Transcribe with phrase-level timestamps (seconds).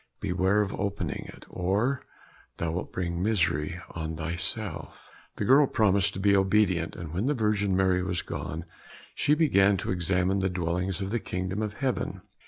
[0.19, 2.01] Beware of opening it, or
[2.57, 7.35] thou wilt bring misery on thyself." The girl promised to be obedient, and when the
[7.35, 8.65] Virgin Mary was gone,
[9.13, 12.21] she began to examine the dwellings of the kingdom of heaven.